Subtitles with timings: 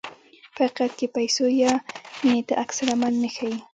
[0.53, 1.73] په حقیقت کې پیسو یا
[2.23, 3.57] مینې ته عکس العمل نه ښيي.